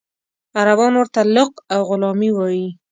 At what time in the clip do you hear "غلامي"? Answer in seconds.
1.89-2.29